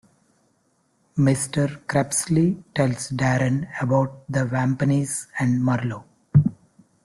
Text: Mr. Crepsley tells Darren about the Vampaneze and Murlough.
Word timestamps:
Mr. 1.15 1.79
Crepsley 1.85 2.63
tells 2.73 3.11
Darren 3.11 3.69
about 3.79 4.23
the 4.27 4.39
Vampaneze 4.45 5.27
and 5.39 5.61
Murlough. 5.63 6.05